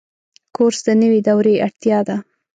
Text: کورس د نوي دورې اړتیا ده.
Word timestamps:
کورس 0.55 0.79
د 0.87 0.89
نوي 1.01 1.19
دورې 1.27 1.55
اړتیا 1.65 1.99
ده. 2.07 2.17